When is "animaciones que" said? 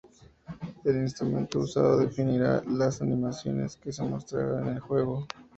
3.03-3.93